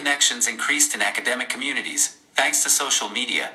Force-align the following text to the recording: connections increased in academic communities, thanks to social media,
connections 0.00 0.48
increased 0.48 0.94
in 0.94 1.02
academic 1.02 1.50
communities, 1.50 2.16
thanks 2.34 2.62
to 2.62 2.70
social 2.70 3.10
media, 3.10 3.50